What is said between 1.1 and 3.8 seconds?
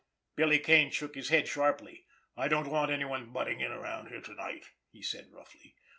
his head sharply. "I don't want anybody butting in